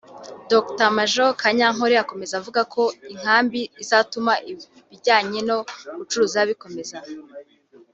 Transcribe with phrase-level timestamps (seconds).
[0.51, 4.33] Dr Maj Kanyankore akomeza avuga ko inkambi izatuma
[4.89, 5.57] ibijyanye no
[5.97, 6.97] gucuruza bikomeza